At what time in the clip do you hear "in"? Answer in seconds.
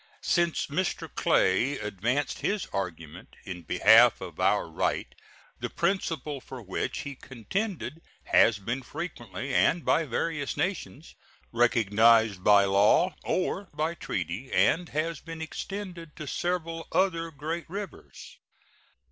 3.43-3.61